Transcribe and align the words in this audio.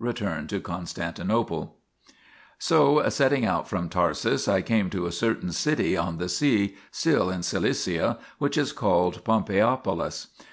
RETURN 0.00 0.48
TO 0.48 0.58
CONSTANTINOPLE 0.58 1.72
So, 2.58 3.08
setting 3.10 3.44
out 3.44 3.68
from 3.68 3.88
Tarsus, 3.88 4.48
I 4.48 4.60
came 4.60 4.90
to 4.90 5.06
a 5.06 5.12
certain 5.12 5.52
city 5.52 5.96
on 5.96 6.18
the 6.18 6.28
sea, 6.28 6.74
still 6.90 7.30
in 7.30 7.44
Cilicia, 7.44 8.18
which 8.38 8.58
is 8.58 8.72
called 8.72 9.22
Pompeiopolis. 9.22 10.26